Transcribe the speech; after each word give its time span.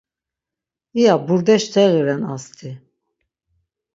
İya 0.99 1.15
burdeş 1.27 1.63
teği 1.73 2.01
ren 2.05 2.21
asti. 2.33 2.69